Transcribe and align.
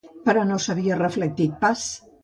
Però 0.29 0.45
no 0.53 0.57
s'havia 0.63 0.97
reflectit 1.03 1.57
pas 1.67 1.87